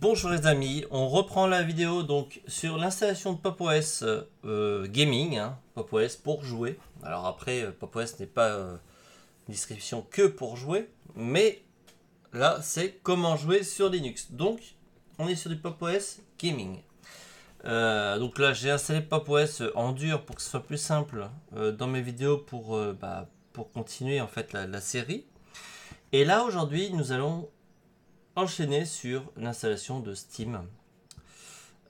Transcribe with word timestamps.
Bonjour 0.00 0.30
les 0.30 0.46
amis, 0.46 0.86
on 0.90 1.10
reprend 1.10 1.46
la 1.46 1.62
vidéo 1.62 2.02
donc 2.02 2.40
sur 2.46 2.78
l'installation 2.78 3.34
de 3.34 3.38
PopOS 3.38 4.02
euh, 4.46 4.86
Gaming, 4.88 5.36
hein, 5.36 5.58
PopOS 5.74 6.16
pour 6.24 6.42
jouer. 6.42 6.78
Alors 7.02 7.26
après, 7.26 7.64
euh, 7.64 7.70
PopOS 7.70 8.18
n'est 8.18 8.24
pas 8.24 8.48
euh, 8.48 8.76
une 9.46 9.52
distribution 9.52 10.00
que 10.10 10.26
pour 10.26 10.56
jouer, 10.56 10.88
mais 11.16 11.60
là 12.32 12.60
c'est 12.62 12.98
comment 13.02 13.36
jouer 13.36 13.62
sur 13.62 13.90
Linux. 13.90 14.32
Donc 14.32 14.62
on 15.18 15.28
est 15.28 15.34
sur 15.34 15.50
du 15.50 15.56
PopOS 15.56 16.22
Gaming. 16.38 16.80
donc 17.62 18.38
là 18.38 18.54
j'ai 18.54 18.70
installé 18.70 19.02
PopOS 19.02 19.64
en 19.74 19.92
dur 19.92 20.24
pour 20.24 20.36
que 20.36 20.40
ce 20.40 20.48
soit 20.48 20.64
plus 20.64 20.78
simple 20.78 21.28
dans 21.52 21.88
mes 21.88 22.00
vidéos 22.00 22.38
pour, 22.38 22.80
bah, 22.94 23.28
pour 23.52 23.70
continuer 23.70 24.22
en 24.22 24.28
fait 24.28 24.54
la 24.54 24.80
série. 24.80 25.26
Et 26.12 26.24
là 26.24 26.44
aujourd'hui 26.44 26.90
nous 26.90 27.12
allons 27.12 27.50
enchaîner 28.40 28.84
sur 28.84 29.22
l'installation 29.36 30.00
de 30.00 30.14
Steam. 30.14 30.66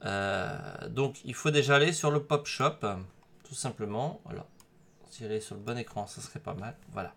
Euh, 0.03 0.87
donc 0.89 1.21
il 1.25 1.33
faut 1.33 1.51
déjà 1.51 1.75
aller 1.75 1.93
sur 1.93 2.11
le 2.11 2.23
Pop 2.23 2.45
Shop, 2.45 2.79
tout 3.43 3.55
simplement. 3.55 4.21
Voilà. 4.25 4.45
Si 5.09 5.25
aller 5.25 5.41
sur 5.41 5.55
le 5.55 5.61
bon 5.61 5.77
écran, 5.77 6.07
ça 6.07 6.21
serait 6.21 6.39
pas 6.39 6.53
mal. 6.53 6.75
Voilà. 6.93 7.13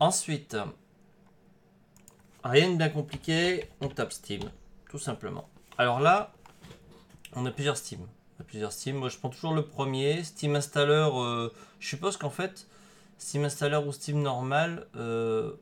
Ensuite, 0.00 0.56
rien 2.42 2.72
de 2.72 2.76
bien 2.76 2.88
compliqué, 2.88 3.68
on 3.80 3.88
tape 3.88 4.12
Steam, 4.12 4.42
tout 4.88 4.98
simplement. 4.98 5.48
Alors 5.78 6.00
là, 6.00 6.32
on 7.34 7.46
a 7.46 7.50
plusieurs 7.50 7.76
Steam. 7.76 8.06
Plusieurs 8.46 8.72
Steam. 8.72 8.96
Moi, 8.96 9.08
je 9.10 9.18
prends 9.18 9.28
toujours 9.28 9.52
le 9.52 9.64
premier. 9.64 10.24
Steam 10.24 10.56
Installer, 10.56 11.08
euh, 11.12 11.50
je 11.78 11.88
suppose 11.88 12.16
qu'en 12.16 12.30
fait, 12.30 12.66
Steam 13.18 13.44
Installer 13.44 13.76
ou 13.76 13.92
Steam 13.92 14.22
normal, 14.22 14.88
euh, 14.96 15.52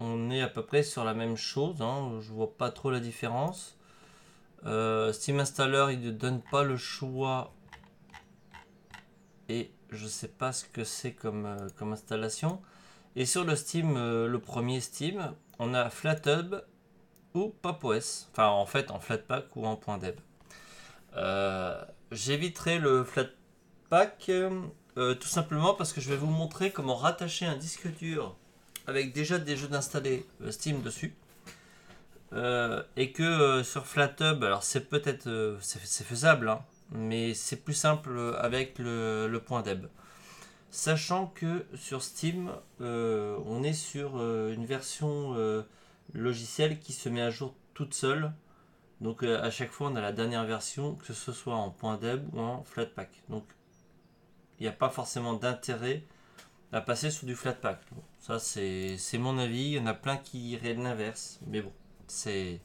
on 0.00 0.30
est 0.30 0.40
à 0.40 0.48
peu 0.48 0.64
près 0.64 0.82
sur 0.82 1.04
la 1.04 1.14
même 1.14 1.36
chose. 1.36 1.82
Hein. 1.82 2.18
Je 2.20 2.32
vois 2.32 2.56
pas 2.56 2.70
trop 2.70 2.90
la 2.90 3.00
différence. 3.00 3.76
Euh, 4.66 5.12
Steam 5.12 5.38
Installer, 5.40 5.86
il 5.92 6.00
ne 6.00 6.10
donne 6.10 6.40
pas 6.50 6.64
le 6.64 6.76
choix. 6.76 7.52
Et 9.48 9.70
je 9.90 10.06
sais 10.06 10.28
pas 10.28 10.52
ce 10.52 10.64
que 10.64 10.84
c'est 10.84 11.12
comme, 11.12 11.46
euh, 11.46 11.92
installation. 11.92 12.62
Et 13.14 13.26
sur 13.26 13.44
le 13.44 13.56
Steam, 13.56 13.96
euh, 13.96 14.26
le 14.26 14.38
premier 14.38 14.80
Steam, 14.80 15.34
on 15.58 15.74
a 15.74 15.90
FlatHub 15.90 16.56
ou 17.34 17.50
PopOS. 17.62 18.28
Enfin, 18.32 18.48
en 18.48 18.66
fait, 18.66 18.90
en 18.90 19.00
Flatpak 19.00 19.54
ou 19.56 19.66
en 19.66 19.78
.deb. 19.98 20.16
J'éviterai 22.10 22.78
le 22.78 23.04
Flatpak 23.04 24.30
tout 24.94 25.28
simplement 25.28 25.74
parce 25.74 25.92
que 25.92 26.00
je 26.00 26.10
vais 26.10 26.16
vous 26.16 26.26
montrer 26.26 26.72
comment 26.72 26.96
rattacher 26.96 27.46
un 27.46 27.56
disque 27.56 27.88
dur 27.98 28.36
avec 28.86 29.12
déjà 29.12 29.38
des 29.38 29.56
jeux 29.56 29.68
d'installer 29.68 30.26
euh, 30.42 30.50
Steam 30.50 30.82
dessus. 30.82 31.14
Euh, 32.32 32.82
et 32.96 33.10
que 33.10 33.24
euh, 33.24 33.64
sur 33.64 33.86
FlatHub, 33.86 34.44
alors 34.44 34.62
c'est 34.62 34.88
peut-être 34.88 35.58
faisable, 35.60 36.48
hein, 36.48 36.62
mais 36.92 37.34
c'est 37.34 37.56
plus 37.56 37.74
simple 37.74 38.36
avec 38.38 38.78
le, 38.78 39.36
point 39.44 39.62
deb. 39.62 39.86
Sachant 40.70 41.26
que 41.26 41.66
sur 41.74 42.02
Steam, 42.02 42.52
on 42.78 43.62
est 43.64 43.72
sur 43.72 44.20
une 44.20 44.64
version 44.64 45.34
logicielle 46.14 46.78
qui 46.78 46.92
se 46.92 47.08
met 47.08 47.22
à 47.22 47.30
jour 47.30 47.56
toute 47.74 47.92
seule. 47.92 48.32
Donc 49.00 49.24
à 49.24 49.50
chaque 49.50 49.72
fois, 49.72 49.88
on 49.90 49.96
a 49.96 50.00
la 50.00 50.12
dernière 50.12 50.44
version, 50.44 50.94
que 50.94 51.12
ce 51.12 51.32
soit 51.32 51.56
en 51.56 51.70
point 51.70 51.96
.deb 51.96 52.22
ou 52.32 52.38
en 52.38 52.62
Flatpak. 52.62 53.10
Donc 53.28 53.44
il 54.60 54.62
n'y 54.62 54.68
a 54.68 54.72
pas 54.72 54.90
forcément 54.90 55.32
d'intérêt 55.32 56.04
à 56.72 56.80
passer 56.80 57.10
sur 57.10 57.26
du 57.26 57.34
Flatpak. 57.34 57.80
Ça, 58.18 58.38
c'est 58.38 59.18
mon 59.18 59.38
avis. 59.38 59.62
Il 59.62 59.72
y 59.72 59.78
en 59.78 59.86
a 59.86 59.94
plein 59.94 60.16
qui 60.16 60.50
iraient 60.50 60.74
l'inverse. 60.74 61.40
Mais 61.46 61.62
bon, 61.62 61.72
c'est. 62.06 62.60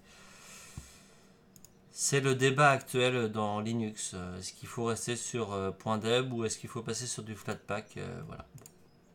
Le 2.12 2.34
débat 2.34 2.72
actuel 2.72 3.32
dans 3.32 3.62
Linux. 3.62 4.12
Euh, 4.14 4.38
est-ce 4.38 4.54
qu'il 4.54 4.68
faut 4.68 4.86
rester 4.86 5.16
sur 5.16 5.54
euh, 5.54 5.72
.deb 5.98 6.34
ou 6.34 6.44
est-ce 6.44 6.60
qu'il 6.60 6.70
faut 6.70 6.82
passer 6.82 7.08
sur 7.08 7.24
du 7.24 7.36
Flatpak 7.36 7.98
euh, 7.98 8.22
Voilà. 8.28 8.46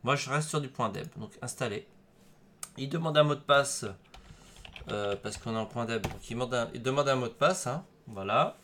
Moi, 0.03 0.15
je 0.15 0.29
reste 0.29 0.49
sur 0.49 0.59
du 0.59 0.67
.deb. 0.67 1.07
Donc, 1.17 1.31
installer. 1.41 1.87
Il 2.77 2.89
demande 2.89 3.17
un 3.17 3.23
mot 3.23 3.35
de 3.35 3.41
passe 3.41 3.85
parce 4.87 5.37
qu'on 5.37 5.55
est 5.55 5.75
en 5.77 5.85
.deb. 5.85 6.01
Donc, 6.01 6.29
il 6.29 6.33
demande 6.33 6.53
un, 6.53 6.69
il 6.73 6.81
demande 6.81 7.07
un 7.07 7.15
mot 7.15 7.27
de 7.27 7.33
passe. 7.33 7.67
Hein. 7.67 7.85
Voilà. 8.07 8.57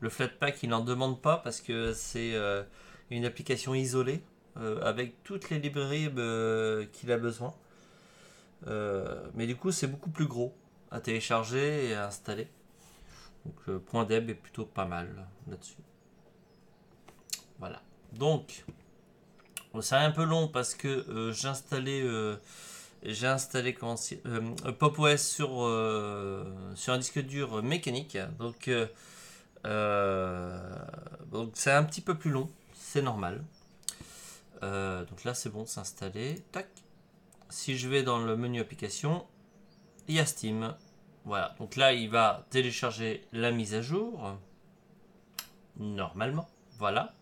Le 0.00 0.08
Flatpak, 0.08 0.62
il 0.62 0.70
n'en 0.70 0.80
demande 0.80 1.20
pas 1.20 1.36
parce 1.36 1.60
que 1.60 1.92
c'est 1.92 2.34
une 3.10 3.24
application 3.24 3.74
isolée. 3.74 4.22
Euh, 4.60 4.80
avec 4.82 5.22
toutes 5.22 5.50
les 5.50 5.60
librairies 5.60 6.10
euh, 6.16 6.84
qu'il 6.92 7.12
a 7.12 7.16
besoin. 7.16 7.54
Euh, 8.66 9.24
mais 9.34 9.46
du 9.46 9.54
coup, 9.54 9.70
c'est 9.70 9.86
beaucoup 9.86 10.10
plus 10.10 10.26
gros 10.26 10.52
à 10.90 11.00
télécharger 11.00 11.90
et 11.90 11.94
à 11.94 12.08
installer. 12.08 12.48
Donc, 13.44 13.54
le 13.66 13.78
point 13.78 14.04
.deb 14.04 14.30
est 14.30 14.34
plutôt 14.34 14.64
pas 14.64 14.84
mal 14.84 15.28
là-dessus. 15.48 15.76
Voilà. 17.60 17.80
Donc, 18.14 18.64
c'est 19.80 19.94
un 19.94 20.10
peu 20.10 20.24
long 20.24 20.48
parce 20.48 20.74
que 20.74 21.30
j'ai 21.32 21.48
installé 21.48 22.36
j'ai 23.04 23.28
installé 23.28 23.74
Pop 23.74 24.98
OS 24.98 25.22
sur, 25.22 25.48
sur 26.74 26.92
un 26.92 26.98
disque 26.98 27.20
dur 27.20 27.62
mécanique. 27.62 28.18
Donc 28.40 28.68
c'est 31.54 31.70
un 31.70 31.84
petit 31.84 32.00
peu 32.00 32.16
plus 32.16 32.30
long, 32.30 32.50
c'est 32.74 33.02
normal. 33.02 33.44
Euh, 34.62 35.04
donc 35.04 35.24
là, 35.24 35.34
c'est 35.34 35.50
bon, 35.50 35.66
s'installer. 35.66 36.42
Tac. 36.52 36.68
Si 37.48 37.78
je 37.78 37.88
vais 37.88 38.02
dans 38.02 38.18
le 38.18 38.36
menu 38.36 38.60
application, 38.60 39.26
il 40.06 40.16
y 40.16 40.20
a 40.20 40.26
Steam. 40.26 40.74
Voilà. 41.24 41.54
Donc 41.58 41.76
là, 41.76 41.92
il 41.92 42.10
va 42.10 42.46
télécharger 42.50 43.26
la 43.32 43.50
mise 43.50 43.74
à 43.74 43.82
jour. 43.82 44.36
Normalement. 45.76 46.48
Voilà. 46.78 47.14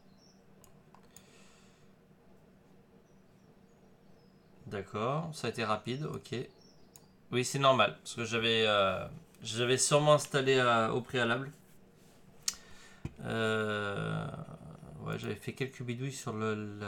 D'accord. 4.66 5.30
Ça 5.32 5.46
a 5.46 5.50
été 5.50 5.64
rapide. 5.64 6.04
Ok. 6.04 6.34
Oui, 7.32 7.44
c'est 7.44 7.58
normal. 7.58 7.96
Parce 8.02 8.14
que 8.14 8.24
j'avais 8.24 8.64
euh, 8.66 9.06
j'avais 9.42 9.78
sûrement 9.78 10.14
installé 10.14 10.56
euh, 10.56 10.90
au 10.90 11.00
préalable. 11.00 11.52
Euh, 13.24 14.26
j'avais 15.16 15.36
fait 15.36 15.52
quelques 15.52 15.82
bidouilles 15.82 16.12
sur 16.12 16.32
le, 16.32 16.78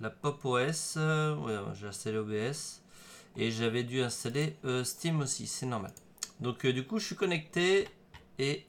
la, 0.00 0.10
Pop 0.10 0.44
OS. 0.44 0.94
Euh, 0.96 1.74
j'ai 1.74 1.86
installé 1.86 2.18
OBS. 2.18 2.82
Et 3.36 3.50
j'avais 3.50 3.84
dû 3.84 4.00
installer 4.00 4.56
euh, 4.64 4.82
Steam 4.84 5.20
aussi, 5.20 5.46
c'est 5.46 5.66
normal. 5.66 5.92
Donc 6.40 6.64
euh, 6.64 6.72
du 6.72 6.86
coup, 6.86 6.98
je 6.98 7.06
suis 7.06 7.16
connecté 7.16 7.88
et, 8.38 8.64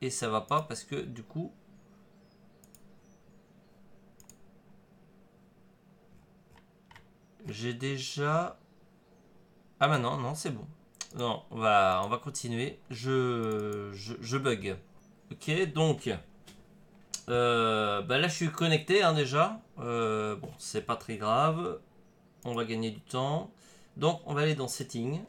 et 0.00 0.10
ça 0.10 0.28
va 0.28 0.40
pas 0.40 0.62
parce 0.62 0.84
que 0.84 0.96
du 0.96 1.22
coup... 1.22 1.52
J'ai 7.46 7.74
déjà... 7.74 8.58
Ah 9.78 9.88
bah 9.88 9.98
non, 9.98 10.16
non, 10.16 10.34
c'est 10.34 10.50
bon. 10.50 10.66
Non, 11.16 11.42
on 11.50 11.58
va, 11.58 12.00
on 12.02 12.08
va 12.08 12.16
continuer. 12.16 12.78
Je, 12.90 13.90
je 13.92 14.38
bug. 14.38 14.76
Ok, 15.30 15.72
donc... 15.72 16.10
Euh, 17.28 18.02
bah 18.02 18.18
là, 18.18 18.28
je 18.28 18.34
suis 18.34 18.50
connecté 18.50 19.02
hein, 19.02 19.14
déjà. 19.14 19.60
Euh, 19.78 20.36
bon, 20.36 20.50
c'est 20.58 20.82
pas 20.82 20.96
très 20.96 21.16
grave. 21.16 21.80
On 22.44 22.54
va 22.54 22.64
gagner 22.64 22.90
du 22.90 23.00
temps. 23.00 23.50
Donc, 23.96 24.20
on 24.26 24.34
va 24.34 24.42
aller 24.42 24.54
dans 24.54 24.68
Settings. 24.68 25.22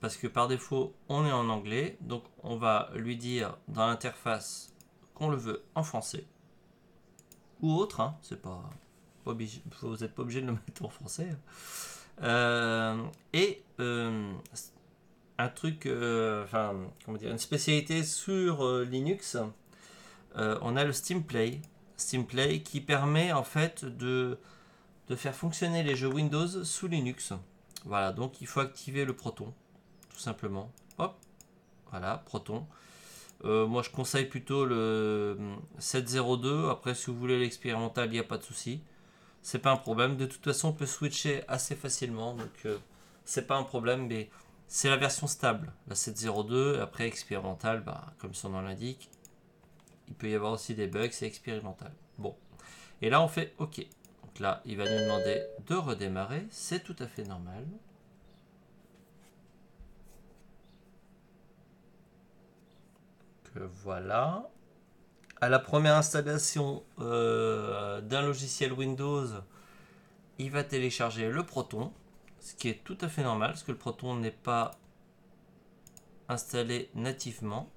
Parce 0.00 0.16
que 0.16 0.26
par 0.26 0.48
défaut, 0.48 0.94
on 1.08 1.24
est 1.24 1.32
en 1.32 1.48
anglais. 1.48 1.96
Donc, 2.00 2.24
on 2.42 2.56
va 2.56 2.90
lui 2.94 3.16
dire 3.16 3.56
dans 3.68 3.86
l'interface 3.86 4.72
qu'on 5.14 5.28
le 5.28 5.36
veut 5.36 5.64
en 5.74 5.82
français. 5.82 6.24
Ou 7.62 7.72
autre. 7.72 8.00
Hein, 8.00 8.16
c'est 8.22 8.40
pas. 8.40 8.62
Vous 9.24 9.32
n'êtes 9.34 10.14
pas 10.14 10.22
obligé 10.22 10.42
de 10.42 10.46
le 10.46 10.52
mettre 10.66 10.84
en 10.84 10.90
français. 10.90 11.34
Euh, 12.22 13.02
et 13.32 13.62
un 13.78 15.48
truc, 15.48 15.86
enfin, 15.86 16.74
comment 17.04 17.16
dire, 17.16 17.30
une 17.30 17.38
spécialité 17.38 18.04
sur 18.04 18.80
Linux 18.82 19.38
euh, 20.36 20.58
on 20.62 20.76
a 20.76 20.84
le 20.84 20.92
Steam 20.92 21.22
Play. 21.22 21.60
Steam 21.96 22.26
Play 22.26 22.60
qui 22.62 22.80
permet 22.80 23.32
en 23.32 23.44
fait 23.44 23.84
de, 23.84 24.38
faire 25.16 25.34
fonctionner 25.34 25.82
les 25.82 25.94
jeux 25.96 26.08
Windows 26.08 26.64
sous 26.64 26.88
Linux. 26.88 27.32
Voilà, 27.84 28.12
donc 28.12 28.40
il 28.40 28.46
faut 28.46 28.60
activer 28.60 29.04
le 29.04 29.14
Proton, 29.14 29.52
tout 30.10 30.18
simplement. 30.18 30.70
Hop, 30.98 31.16
voilà, 31.90 32.22
Proton. 32.26 32.66
Euh, 33.44 33.66
moi 33.66 33.82
je 33.82 33.90
conseille 33.90 34.24
plutôt 34.24 34.64
le 34.64 35.38
702. 35.78 36.68
Après, 36.70 36.94
si 36.94 37.06
vous 37.06 37.18
voulez 37.18 37.38
l'expérimental, 37.38 38.08
il 38.08 38.12
n'y 38.12 38.18
a 38.18 38.24
pas 38.24 38.38
de 38.38 38.42
souci. 38.42 38.80
C'est 39.42 39.58
pas 39.58 39.70
un 39.70 39.76
problème. 39.76 40.16
De 40.16 40.24
toute 40.24 40.42
façon, 40.42 40.68
on 40.68 40.72
peut 40.72 40.86
switcher 40.86 41.44
assez 41.48 41.76
facilement. 41.76 42.34
Donc, 42.34 42.48
euh, 42.64 42.78
c'est 43.26 43.46
pas 43.46 43.56
un 43.56 43.62
problème. 43.62 44.06
Mais 44.06 44.30
c'est 44.68 44.88
la 44.88 44.96
version 44.96 45.26
stable, 45.26 45.70
la 45.86 45.94
702. 45.94 46.80
Après, 46.80 47.06
expérimental, 47.06 47.82
bah, 47.84 48.14
comme 48.18 48.32
son 48.32 48.48
nom 48.48 48.62
l'indique, 48.62 49.10
il 50.08 50.14
peut 50.14 50.28
y 50.28 50.34
avoir 50.34 50.52
aussi 50.52 50.74
des 50.74 50.86
bugs, 50.86 51.08
c'est 51.10 51.26
expérimental. 51.26 51.92
Bon. 52.18 52.36
Et 53.02 53.10
là, 53.10 53.22
on 53.22 53.28
fait 53.28 53.54
OK. 53.58 53.78
Donc 54.22 54.38
là, 54.38 54.62
il 54.64 54.76
va 54.76 54.84
nous 54.84 55.00
demander 55.04 55.42
de 55.66 55.74
redémarrer. 55.74 56.46
C'est 56.50 56.82
tout 56.82 56.96
à 56.98 57.06
fait 57.06 57.24
normal. 57.24 57.64
Que 63.52 63.60
euh, 63.60 63.68
voilà. 63.82 64.48
À 65.40 65.48
la 65.48 65.58
première 65.58 65.96
installation 65.96 66.82
euh, 67.00 68.00
d'un 68.00 68.22
logiciel 68.22 68.72
Windows, 68.72 69.26
il 70.38 70.50
va 70.50 70.64
télécharger 70.64 71.28
le 71.28 71.44
Proton, 71.44 71.92
ce 72.40 72.54
qui 72.54 72.68
est 72.68 72.82
tout 72.84 72.96
à 73.00 73.08
fait 73.08 73.22
normal, 73.22 73.50
parce 73.50 73.62
que 73.62 73.72
le 73.72 73.78
Proton 73.78 74.16
n'est 74.16 74.30
pas 74.30 74.72
installé 76.28 76.90
nativement. 76.94 77.68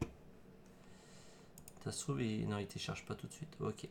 Ça 1.87 1.93
se 1.93 2.03
trouve, 2.03 2.21
il... 2.21 2.49
non, 2.49 2.57
il 2.57 2.67
pas 3.07 3.15
tout 3.15 3.27
de 3.27 3.31
suite. 3.31 3.55
Ok. 3.61 3.87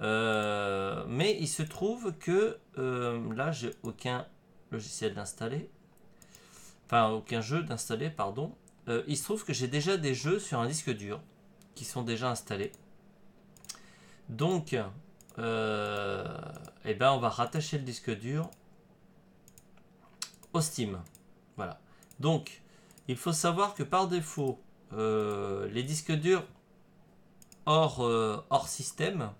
Euh, 0.00 1.04
mais 1.08 1.36
il 1.40 1.48
se 1.48 1.64
trouve 1.64 2.12
que 2.18 2.56
euh, 2.78 3.34
là, 3.34 3.50
j'ai 3.50 3.72
aucun 3.82 4.28
logiciel 4.70 5.12
d'installer. 5.12 5.68
Enfin, 6.84 7.08
aucun 7.08 7.40
jeu 7.40 7.64
d'installer, 7.64 8.08
pardon. 8.08 8.54
Euh, 8.86 9.02
il 9.08 9.16
se 9.16 9.24
trouve 9.24 9.44
que 9.44 9.52
j'ai 9.52 9.66
déjà 9.66 9.96
des 9.96 10.14
jeux 10.14 10.38
sur 10.38 10.60
un 10.60 10.68
disque 10.68 10.90
dur 10.90 11.20
qui 11.74 11.84
sont 11.84 12.02
déjà 12.02 12.30
installés. 12.30 12.70
Donc, 14.28 14.74
eh 14.74 14.84
ben, 15.36 17.10
on 17.10 17.18
va 17.18 17.28
rattacher 17.28 17.78
le 17.78 17.84
disque 17.84 18.16
dur 18.16 18.48
au 20.52 20.60
Steam. 20.60 21.02
Voilà. 21.56 21.80
Donc, 22.20 22.62
il 23.08 23.16
faut 23.16 23.32
savoir 23.32 23.74
que 23.74 23.82
par 23.82 24.06
défaut, 24.06 24.60
les 24.92 25.82
disques 25.82 26.12
durs 26.12 26.44
hors, 27.66 28.00
hors 28.50 28.68
système, 28.68 29.30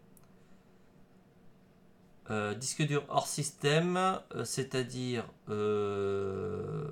euh, 2.30 2.54
disque 2.54 2.82
dur 2.82 3.04
hors 3.08 3.28
système, 3.28 3.96
euh, 3.96 4.44
c'est-à-dire 4.44 5.24
euh, 5.48 6.88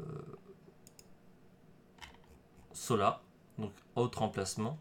Sola, 2.73 3.21
donc 3.59 3.73
autre 3.97 4.23
emplacement. 4.23 4.79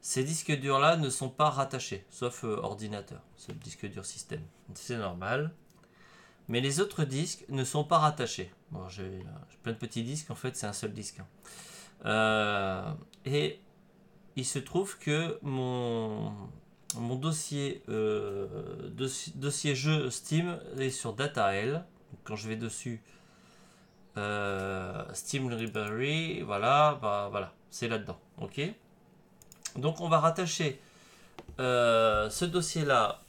Ces 0.00 0.24
disques 0.24 0.52
durs 0.52 0.78
là 0.78 0.96
ne 0.96 1.10
sont 1.10 1.28
pas 1.28 1.50
rattachés, 1.50 2.06
sauf 2.10 2.44
ordinateur, 2.44 3.20
le 3.48 3.54
disque 3.54 3.86
dur 3.86 4.06
système. 4.06 4.42
C'est 4.74 4.96
normal. 4.96 5.52
Mais 6.48 6.60
les 6.60 6.80
autres 6.80 7.04
disques 7.04 7.44
ne 7.48 7.64
sont 7.64 7.82
pas 7.82 7.98
rattachés. 7.98 8.52
Bon, 8.70 8.88
j'ai 8.88 9.24
plein 9.64 9.72
de 9.72 9.78
petits 9.78 10.04
disques, 10.04 10.30
en 10.30 10.36
fait 10.36 10.56
c'est 10.56 10.66
un 10.66 10.72
seul 10.72 10.92
disque. 10.92 11.20
Hein. 12.04 12.96
et 13.24 13.60
il 14.36 14.44
se 14.44 14.58
trouve 14.58 14.98
que 14.98 15.38
mon, 15.42 16.32
mon 16.94 17.16
dossier, 17.16 17.82
euh, 17.88 18.46
dossier, 19.34 19.74
jeu 19.74 20.10
Steam 20.10 20.58
est 20.78 20.90
sur 20.90 21.14
DataL. 21.14 21.84
Quand 22.24 22.36
je 22.36 22.48
vais 22.48 22.56
dessus, 22.56 23.02
euh, 24.16 25.04
Steam 25.12 25.50
Library, 25.50 26.42
voilà, 26.42 26.98
bah, 27.00 27.28
voilà, 27.30 27.52
c'est 27.70 27.88
là-dedans. 27.88 28.18
Ok. 28.40 28.60
Donc 29.76 30.00
on 30.00 30.08
va 30.08 30.20
rattacher 30.20 30.80
euh, 31.60 32.30
ce 32.30 32.44
dossier-là 32.44 33.22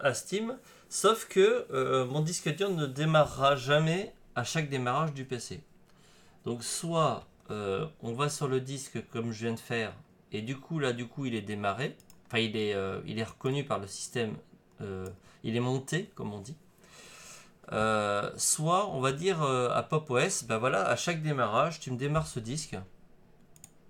à 0.00 0.14
Steam, 0.14 0.56
sauf 0.88 1.28
que 1.28 2.04
mon 2.04 2.20
disque 2.20 2.48
dur 2.54 2.70
ne 2.70 2.86
démarrera 2.86 3.54
jamais 3.56 4.12
à 4.34 4.42
chaque 4.42 4.68
démarrage 4.68 5.12
du 5.12 5.24
PC. 5.24 5.60
Donc 6.44 6.64
soit 6.64 7.27
on 7.50 8.12
va 8.12 8.28
sur 8.28 8.48
le 8.48 8.60
disque 8.60 9.06
comme 9.10 9.32
je 9.32 9.44
viens 9.44 9.54
de 9.54 9.60
faire, 9.60 9.94
et 10.32 10.42
du 10.42 10.56
coup 10.56 10.78
là, 10.78 10.92
du 10.92 11.06
coup, 11.06 11.26
il 11.26 11.34
est 11.34 11.42
démarré 11.42 11.96
Enfin, 12.28 12.40
il 12.40 12.56
est, 12.56 12.74
euh, 12.74 13.00
il 13.06 13.18
est 13.18 13.24
reconnu 13.24 13.64
par 13.64 13.78
le 13.78 13.86
système, 13.86 14.36
euh, 14.82 15.06
il 15.42 15.56
est 15.56 15.60
monté, 15.60 16.10
comme 16.14 16.34
on 16.34 16.40
dit. 16.40 16.56
Euh, 17.72 18.30
soit, 18.36 18.90
on 18.90 19.00
va 19.00 19.12
dire 19.12 19.42
à 19.42 19.82
Pop 19.82 20.10
OS, 20.10 20.44
ben 20.44 20.58
voilà, 20.58 20.86
à 20.86 20.96
chaque 20.96 21.22
démarrage, 21.22 21.80
tu 21.80 21.90
me 21.90 21.96
démarres 21.96 22.26
ce 22.26 22.38
disque. 22.38 22.76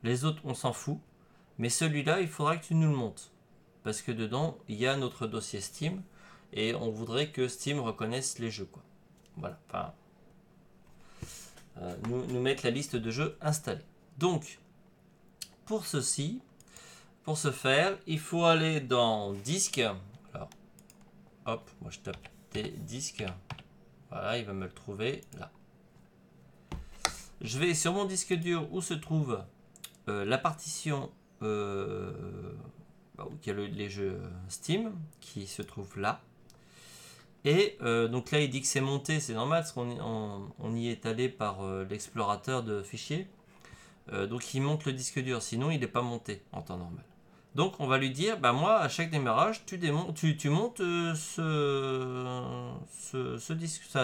Les 0.05 0.25
autres, 0.25 0.41
on 0.45 0.55
s'en 0.55 0.73
fout. 0.73 0.99
Mais 1.59 1.69
celui-là, 1.69 2.21
il 2.21 2.29
faudra 2.29 2.57
que 2.57 2.65
tu 2.65 2.77
nous 2.77 2.89
le 2.89 2.97
montes. 2.97 3.33
Parce 3.83 4.03
que 4.03 4.13
dedans, 4.13 4.57
il 4.69 4.77
y 4.77 4.87
a 4.87 4.97
notre 4.97 5.27
dossier 5.27 5.61
Steam. 5.61 6.03
Et 6.53 6.75
on 6.75 6.91
voudrait 6.91 7.31
que 7.31 7.49
Steam 7.49 7.81
reconnaisse 7.81 8.39
les 8.39 8.51
jeux. 8.51 8.69
Quoi. 8.71 8.83
Voilà. 9.37 9.59
Enfin, 9.69 9.93
nous, 12.09 12.27
nous 12.27 12.41
mettre 12.41 12.65
la 12.65 12.71
liste 12.71 12.97
de 12.97 13.11
jeux 13.11 13.37
installés. 13.41 13.85
Donc, 14.19 14.59
pour 15.65 15.87
ceci, 15.87 16.41
pour 17.23 17.37
ce 17.39 17.51
faire, 17.51 17.99
il 18.07 18.19
faut 18.19 18.45
aller 18.45 18.81
dans 18.81 19.33
disque. 19.33 19.79
Alors, 20.35 20.49
hop, 21.47 21.71
moi 21.81 21.91
je 21.91 21.99
tape 21.99 22.17
des 22.53 22.71
disques. 22.71 23.25
Voilà, 24.11 24.39
il 24.39 24.45
va 24.45 24.55
me 24.55 24.65
le 24.65 24.73
trouver 24.73 25.21
là. 25.39 25.51
Je 27.41 27.59
vais 27.59 27.75
sur 27.75 27.93
mon 27.93 28.05
disque 28.05 28.35
dur 28.35 28.67
où 28.73 28.81
se 28.81 28.95
trouve 28.95 29.45
euh, 30.09 30.25
la 30.25 30.39
partition 30.39 31.11
euh, 31.43 32.13
bah, 33.17 33.27
où 33.31 33.37
il 33.43 33.47
y 33.47 33.51
a 33.51 33.55
les 33.55 33.91
jeux 33.91 34.21
Steam 34.49 34.93
qui 35.21 35.47
se 35.47 35.63
trouve 35.63 35.99
là. 36.01 36.21
Et 37.44 37.76
euh, 37.82 38.08
donc 38.08 38.31
là, 38.31 38.40
il 38.40 38.50
dit 38.50 38.61
que 38.61 38.67
c'est 38.67 38.81
monté, 38.81 39.20
c'est 39.20 39.35
normal 39.35 39.61
parce 39.61 39.73
qu'on 39.73 40.50
on, 40.58 40.75
y 40.75 40.88
est 40.88 41.06
allé 41.06 41.29
par 41.29 41.64
l'explorateur 41.88 42.62
de 42.62 42.82
fichiers. 42.82 43.29
donc 44.11 44.55
il 44.55 44.61
monte 44.61 44.85
le 44.85 44.93
disque 44.93 45.20
dur, 45.20 45.43
sinon 45.43 45.70
il 45.70 45.81
n'est 45.81 45.87
pas 45.87 46.02
monté 46.02 46.43
en 46.52 46.62
temps 46.62 46.76
normal. 46.76 47.05
Donc 47.55 47.81
on 47.81 47.87
va 47.87 47.99
lui 47.99 48.11
dire, 48.11 48.38
bah 48.38 48.52
moi 48.52 48.79
à 48.79 48.88
chaque 48.88 49.11
démarrage, 49.11 49.64
tu, 49.67 49.79
démontes, 49.79 50.14
tu, 50.14 50.49
montes 50.49 50.81
euh, 50.81 51.12
ce, 52.88 53.37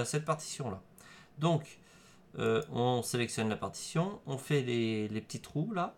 cette 0.05 0.25
partition 0.25 0.73
là. 0.73 0.83
Donc 1.39 1.79
euh, 2.39 2.63
on 2.73 3.03
sélectionne 3.03 3.49
la 3.49 3.57
partition, 3.57 4.21
on 4.27 4.39
fait 4.39 4.63
les, 4.63 5.21
petits 5.21 5.41
trous 5.41 5.73
là, 5.73 5.95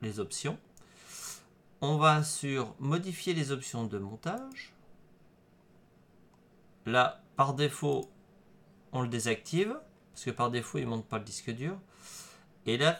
les 0.00 0.20
options. 0.20 0.56
On 1.82 1.98
va 1.98 2.22
sur 2.22 2.74
modifier 2.78 3.34
les 3.34 3.50
options 3.50 3.84
de 3.84 3.98
montage. 3.98 4.72
Là, 6.86 7.22
par 7.36 7.54
défaut, 7.54 8.10
on 8.92 9.02
le 9.02 9.08
désactive, 9.08 9.76
parce 10.12 10.24
que 10.24 10.30
par 10.30 10.50
défaut, 10.50 10.78
il 10.78 10.84
ne 10.84 10.90
monte 10.90 11.06
pas 11.06 11.18
le 11.18 11.24
disque 11.24 11.50
dur. 11.50 11.78
Et 12.66 12.76
là, 12.76 12.98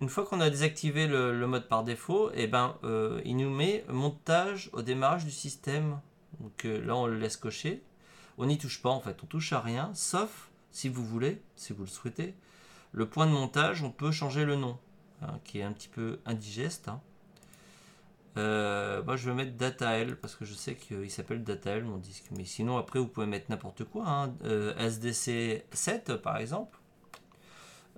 une 0.00 0.08
fois 0.08 0.24
qu'on 0.26 0.40
a 0.40 0.50
désactivé 0.50 1.06
le, 1.06 1.46
mode 1.46 1.68
par 1.68 1.84
défaut, 1.84 2.30
et 2.30 2.42
eh 2.42 2.46
ben, 2.46 2.76
euh, 2.84 3.20
il 3.24 3.36
nous 3.36 3.50
met 3.50 3.84
montage 3.88 4.70
au 4.72 4.82
démarrage 4.82 5.24
du 5.24 5.30
système. 5.30 6.00
Donc 6.40 6.64
euh, 6.64 6.84
là, 6.84 6.96
on 6.96 7.06
le 7.06 7.18
laisse 7.18 7.36
cocher. 7.36 7.82
On 8.36 8.46
n'y 8.46 8.58
touche 8.58 8.82
pas 8.82 8.90
en 8.90 9.00
fait, 9.00 9.16
on 9.22 9.26
touche 9.26 9.52
à 9.52 9.60
rien, 9.60 9.92
sauf 9.94 10.50
si 10.72 10.88
vous 10.88 11.04
voulez, 11.04 11.40
si 11.54 11.72
vous 11.72 11.84
le 11.84 11.88
souhaitez. 11.88 12.34
Le 12.92 13.08
point 13.08 13.26
de 13.26 13.30
montage, 13.30 13.82
on 13.82 13.90
peut 13.90 14.10
changer 14.10 14.44
le 14.44 14.56
nom, 14.56 14.76
hein, 15.22 15.38
qui 15.44 15.60
est 15.60 15.62
un 15.62 15.72
petit 15.72 15.88
peu 15.88 16.18
indigeste. 16.26 16.88
Hein. 16.88 17.00
Euh, 18.36 19.02
moi, 19.04 19.16
je 19.16 19.30
vais 19.30 19.34
mettre 19.34 19.56
DataL 19.56 20.16
parce 20.16 20.34
que 20.34 20.44
je 20.44 20.54
sais 20.54 20.74
qu'il 20.74 21.10
s'appelle 21.10 21.44
DataL 21.44 21.84
mon 21.84 21.98
disque. 21.98 22.26
Mais 22.36 22.44
sinon, 22.44 22.78
après, 22.78 22.98
vous 22.98 23.06
pouvez 23.08 23.26
mettre 23.26 23.50
n'importe 23.50 23.84
quoi. 23.84 24.04
Hein. 24.06 24.34
SDC 24.78 25.64
7 25.72 26.16
par 26.16 26.38
exemple. 26.38 26.78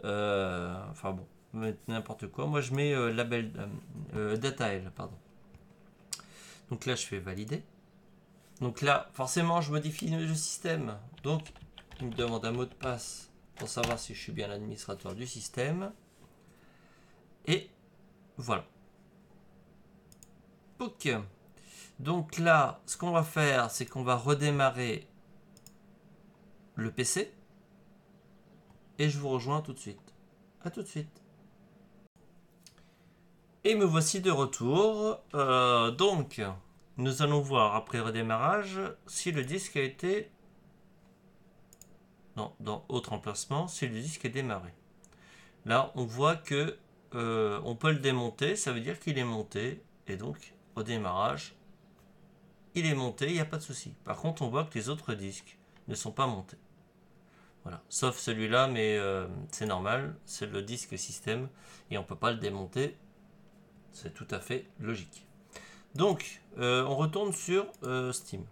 enfin 0.03 1.13
bon 1.13 1.27
n'importe 1.89 2.29
quoi. 2.29 2.47
Moi, 2.47 2.61
je 2.61 2.75
mets 2.75 2.93
euh, 2.93 3.13
label 3.13 3.53
euh, 3.57 3.67
euh, 4.15 4.37
DataL, 4.37 4.91
pardon. 4.95 5.17
Donc 6.71 6.87
là, 6.87 6.95
je 6.95 7.07
fais 7.07 7.19
valider. 7.19 7.63
Donc 8.61 8.83
là, 8.83 9.09
forcément, 9.13 9.61
je 9.61 9.71
modifie 9.71 10.09
le 10.09 10.35
système. 10.35 10.97
Donc, 11.23 11.53
il 12.01 12.09
me 12.09 12.13
demande 12.13 12.45
un 12.45 12.53
mot 12.53 12.65
de 12.65 12.75
passe 12.75 13.31
pour 13.57 13.69
savoir 13.69 13.99
si 13.99 14.15
je 14.15 14.21
suis 14.21 14.33
bien 14.33 14.49
l'administrateur 14.49 15.15
du 15.15 15.27
système. 15.27 15.93
Et 17.47 17.71
voilà. 18.37 18.65
Donc 21.99 22.39
là, 22.39 22.81
ce 22.87 22.97
qu'on 22.97 23.11
va 23.11 23.23
faire, 23.23 23.71
c'est 23.71 23.87
qu'on 23.87 24.03
va 24.03 24.17
redémarrer 24.17 25.07
le 26.75 26.91
PC. 26.91 27.33
Et 28.99 29.09
je 29.09 29.19
vous 29.19 29.29
rejoins 29.29 29.63
tout 29.63 29.73
de 29.73 29.79
suite. 29.79 30.15
A 30.65 30.71
tout 30.71 30.83
de 30.83 30.89
suite. 30.89 31.23
Et 33.65 33.75
me 33.75 33.85
voici 33.85 34.21
de 34.21 34.31
retour. 34.31 35.21
Euh, 35.35 35.91
donc, 35.91 36.41
nous 36.97 37.23
allons 37.23 37.41
voir 37.41 37.75
après 37.75 38.01
redémarrage 38.01 38.81
si 39.07 39.33
le 39.33 39.45
disque 39.45 39.77
a 39.77 39.83
été... 39.83 40.31
Non, 42.37 42.53
dans 42.61 42.85
autre 42.91 43.15
emplacement, 43.15 43.67
si 43.67 43.89
le 43.89 43.99
disque 43.99 44.27
est 44.27 44.31
démarré. 44.31 44.73
Là, 45.65 45.91
on 45.95 46.05
voit 46.05 46.37
que 46.37 46.77
euh, 47.15 47.61
on 47.65 47.75
peut 47.75 47.93
le 47.93 47.99
démonter, 47.99 48.57
ça 48.57 48.73
veut 48.73 48.81
dire 48.81 49.01
qu'il 49.01 49.19
est 49.19 49.25
monté. 49.25 49.83
Et 50.07 50.17
donc, 50.17 50.55
au 50.77 50.83
démarrage, 50.83 51.55
il 52.75 52.87
est 52.87 52.95
monté, 52.95 53.27
il 53.27 53.33
n'y 53.33 53.41
a 53.41 53.47
pas 53.47 53.57
de 53.57 53.63
souci. 53.63 53.95
Par 54.05 54.19
contre, 54.19 54.43
on 54.43 54.49
voit 54.49 54.65
que 54.65 54.75
les 54.75 54.89
autres 54.89 55.15
disques 55.15 55.59
ne 55.89 55.95
sont 55.95 56.13
pas 56.13 56.27
montés. 56.27 56.59
Voilà. 57.65 57.83
Sauf 57.89 58.17
celui-là, 58.19 58.69
mais 58.69 58.97
euh, 58.97 59.27
c'est 59.51 59.67
normal, 59.67 60.15
c'est 60.25 60.47
le 60.47 60.63
disque 60.63 60.97
système 60.97 61.49
et 61.91 61.99
on 61.99 62.03
ne 62.03 62.07
peut 62.07 62.15
pas 62.15 62.31
le 62.31 62.37
démonter 62.39 62.97
c'est 63.93 64.13
tout 64.13 64.27
à 64.31 64.41
fait 64.41 64.67
logique. 64.79 65.27
Donc, 65.95 66.43
euh, 66.59 66.85
on 66.85 66.95
retourne 66.97 67.33
sur 67.33 67.67
euh, 67.85 68.13
Steam. 68.13 68.45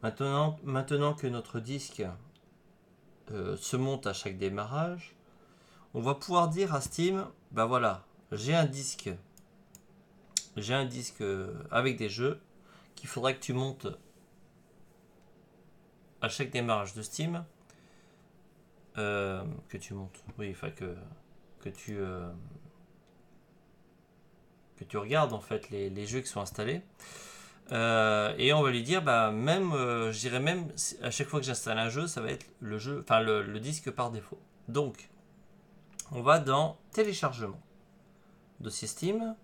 Maintenant, 0.00 0.60
maintenant 0.62 1.12
que 1.12 1.26
notre 1.26 1.58
disque 1.58 2.04
se 3.28 3.76
monte 3.76 4.06
à 4.06 4.12
chaque 4.12 4.38
démarrage, 4.38 5.16
on 5.92 6.00
va 6.00 6.14
pouvoir 6.14 6.48
dire 6.48 6.72
à 6.72 6.80
Steam, 6.80 7.26
bah 7.50 7.64
voilà, 7.64 8.04
j'ai 8.30 8.54
un 8.54 8.66
disque, 8.66 9.10
j'ai 10.56 10.74
un 10.74 10.84
disque 10.84 11.20
euh, 11.20 11.52
avec 11.70 11.96
des 11.96 12.08
jeux 12.08 12.40
qu'il 12.94 13.08
faudrait 13.08 13.34
que 13.34 13.40
tu 13.40 13.52
montes 13.52 13.86
à 16.20 16.28
chaque 16.28 16.50
démarrage 16.50 16.94
de 16.94 17.02
Steam, 17.02 17.44
euh, 18.96 19.44
que 19.68 19.76
tu 19.76 19.94
montes, 19.94 20.24
oui, 20.38 20.50
enfin 20.52 20.70
que, 20.70 20.94
que 21.60 21.68
tu 21.68 21.98
euh, 21.98 22.30
que 24.76 24.84
tu 24.84 24.96
regardes 24.96 25.32
en 25.32 25.40
fait 25.40 25.70
les, 25.70 26.06
jeux 26.06 26.20
qui 26.20 26.28
sont 26.28 26.40
installés. 26.40 26.82
et 27.70 28.52
on 28.52 28.62
va 28.62 28.70
lui 28.70 28.82
dire, 28.82 29.02
bah 29.02 29.30
même, 29.30 29.72
je 29.72 30.18
dirais 30.18 30.40
même, 30.40 30.68
à 31.02 31.10
chaque 31.10 31.28
fois 31.28 31.40
que 31.40 31.46
j'installe 31.46 31.78
un 31.78 31.88
jeu, 31.88 32.06
ça 32.06 32.20
va 32.20 32.30
être 32.30 32.46
le 32.60 32.78
jeu, 32.78 33.00
enfin 33.00 33.20
le 33.20 33.60
disque 33.60 33.90
par 33.90 34.10
défaut. 34.10 34.40
Donc, 34.68 35.08
on 36.12 36.22
va 36.22 36.38
dans 36.38 36.78
téléchargement. 36.92 37.60
Dossier 38.60 38.88
Steam. 38.88 39.36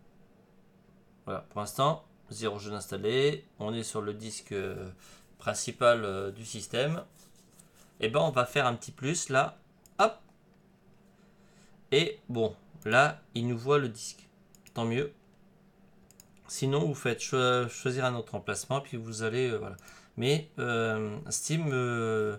Voilà, 1.25 1.41
pour 1.51 1.61
l'instant, 1.61 2.05
zéro 2.31 2.59
jeu 2.59 2.73
installé. 2.73 3.45
On 3.59 3.75
est 3.75 3.83
sur 3.83 4.01
le 4.01 4.15
disque 4.15 4.53
euh, 4.53 4.91
principal 5.39 6.05
euh, 6.05 6.31
du 6.31 6.45
système. 6.45 7.03
Et 8.01 8.07
eh 8.07 8.09
ben 8.09 8.21
on 8.21 8.31
va 8.31 8.47
faire 8.47 8.67
un 8.67 8.75
petit 8.75 8.93
plus 8.93 9.29
là. 9.29 9.59
Hop. 9.99 10.19
Et 11.93 12.19
bon, 12.29 12.55
là, 12.85 13.21
il 13.35 13.47
nous 13.47 13.59
voit 13.59 13.79
le 13.79 13.89
disque. 13.89 14.27
Tant 14.73 14.87
mieux. 14.87 15.13
Sinon, 16.49 16.87
vous 16.87 16.95
faites 16.95 17.21
choisir 17.21 18.05
un 18.05 18.15
autre 18.15 18.35
emplacement, 18.35 18.81
puis 18.81 18.97
vous 18.97 19.23
allez... 19.23 19.51
Euh, 19.51 19.59
voilà. 19.59 19.77
Mais 20.17 20.51
Steam 21.31 22.39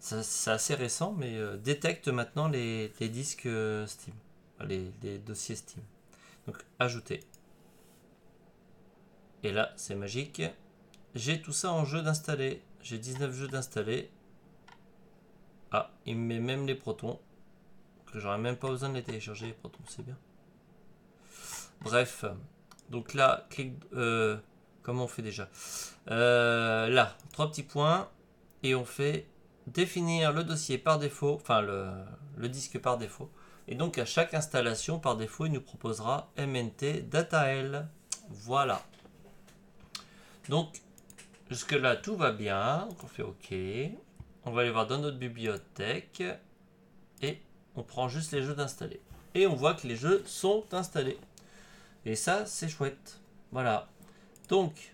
c'est 0.00 0.50
assez 0.50 0.74
récent, 0.74 1.14
mais 1.16 1.38
détecte 1.58 2.08
maintenant 2.08 2.48
les, 2.48 2.88
disques 2.98 3.48
Steam, 3.86 4.14
les, 4.66 5.18
dossiers 5.18 5.54
Steam. 5.54 5.82
Donc 6.46 6.56
ajouter. 6.78 7.20
Et 9.42 9.52
là, 9.52 9.72
c'est 9.76 9.94
magique. 9.94 10.42
J'ai 11.14 11.40
tout 11.40 11.52
ça 11.52 11.72
en 11.72 11.84
jeu 11.84 12.02
d'installer. 12.02 12.62
J'ai 12.82 12.98
19 12.98 13.32
jeux 13.32 13.48
d'installer. 13.48 14.10
Ah, 15.72 15.90
il 16.06 16.16
me 16.16 16.26
met 16.26 16.40
même 16.40 16.66
les 16.66 16.74
protons. 16.74 17.18
Que 18.12 18.18
j'aurais 18.18 18.38
même 18.38 18.56
pas 18.56 18.68
besoin 18.68 18.88
de 18.88 18.94
les 18.94 19.02
télécharger, 19.02 19.46
les 19.46 19.52
protons, 19.52 19.82
c'est 19.86 20.04
bien. 20.04 20.16
Bref. 21.82 22.24
Donc 22.88 23.14
là, 23.14 23.46
clic. 23.50 23.74
Euh, 23.94 24.36
comment 24.82 25.04
on 25.04 25.08
fait 25.08 25.22
déjà? 25.22 25.48
Là, 26.06 27.16
trois 27.32 27.50
petits 27.50 27.62
points. 27.62 28.08
Et 28.62 28.74
on 28.74 28.84
fait 28.84 29.26
définir 29.66 30.32
le 30.32 30.44
dossier 30.44 30.78
par 30.78 30.98
défaut, 30.98 31.34
enfin 31.34 31.62
le, 31.62 32.48
disque 32.48 32.78
par 32.78 32.98
défaut. 32.98 33.30
Et 33.68 33.74
donc 33.74 33.98
à 33.98 34.04
chaque 34.04 34.34
installation 34.34 34.98
par 34.98 35.16
défaut, 35.16 35.46
il 35.46 35.52
nous 35.52 35.60
proposera 35.60 36.30
MNT 36.36 37.08
DataL. 37.08 37.88
Voilà. 38.28 38.82
Donc 40.50 40.82
jusque 41.48 41.72
là 41.72 41.96
tout 41.96 42.16
va 42.16 42.32
bien. 42.32 42.88
on 43.02 43.06
fait 43.06 43.22
OK. 43.22 43.54
On 44.44 44.50
va 44.50 44.62
aller 44.62 44.70
voir 44.70 44.88
dans 44.88 44.98
notre 44.98 45.16
bibliothèque 45.16 46.24
et 47.22 47.38
on 47.76 47.84
prend 47.84 48.08
juste 48.08 48.32
les 48.32 48.42
jeux 48.42 48.54
d'installer. 48.54 49.00
Et 49.34 49.46
on 49.46 49.54
voit 49.54 49.74
que 49.74 49.86
les 49.86 49.94
jeux 49.94 50.24
sont 50.26 50.64
installés. 50.72 51.18
Et 52.04 52.16
ça, 52.16 52.46
c'est 52.46 52.68
chouette. 52.68 53.20
Voilà. 53.52 53.88
Donc, 54.48 54.92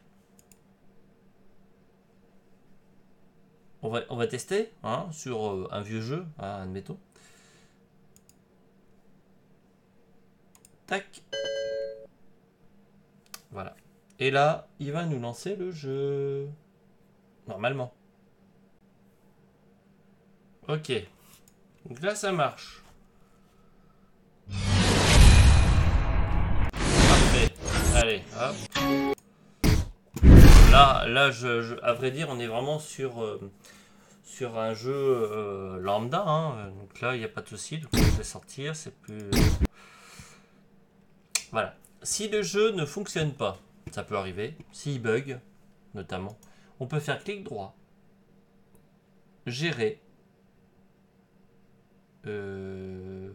On 3.82 4.16
va, 4.16 4.26
tester 4.26 4.72
hein, 4.82 5.06
sur 5.12 5.46
euh, 5.46 5.68
un 5.70 5.80
vieux 5.80 6.00
jeu, 6.00 6.26
hein, 6.40 6.62
admettons. 6.62 6.98
Tac. 10.88 11.22
Voilà. 13.52 13.76
Et 14.18 14.30
là, 14.30 14.68
il 14.80 14.92
va 14.92 15.04
nous 15.04 15.20
lancer 15.20 15.56
le 15.56 15.70
jeu. 15.70 16.48
Normalement. 17.46 17.92
Ok. 20.68 20.92
Donc 21.88 22.02
là, 22.02 22.14
ça 22.14 22.32
marche. 22.32 22.82
Parfait. 26.72 27.52
Allez, 27.94 28.22
hop. 28.40 28.56
Là, 30.72 31.06
là 31.06 31.30
je, 31.30 31.78
à 31.82 31.92
vrai 31.92 32.10
dire, 32.10 32.28
on 32.30 32.38
est 32.38 32.46
vraiment 32.46 32.78
sur... 32.78 33.22
Euh, 33.22 33.40
sur 34.36 34.58
un 34.58 34.74
jeu 34.74 34.92
euh, 34.92 35.78
lambda. 35.80 36.22
Hein. 36.26 36.70
Donc 36.78 37.00
là, 37.00 37.14
il 37.14 37.20
n'y 37.20 37.24
a 37.24 37.28
pas 37.28 37.40
de 37.40 37.48
souci. 37.48 37.78
Donc 37.78 37.90
je 37.94 38.16
vais 38.16 38.24
sortir. 38.24 38.76
C'est 38.76 38.94
plus. 38.94 39.30
Voilà. 41.52 41.74
Si 42.02 42.28
le 42.28 42.42
jeu 42.42 42.72
ne 42.72 42.84
fonctionne 42.84 43.32
pas, 43.32 43.58
ça 43.90 44.02
peut 44.02 44.16
arriver. 44.16 44.56
S'il 44.72 45.00
bug, 45.00 45.40
notamment, 45.94 46.36
on 46.80 46.86
peut 46.86 47.00
faire 47.00 47.22
clic 47.22 47.44
droit. 47.44 47.76
Gérer. 49.46 50.02
Euh, 52.26 53.30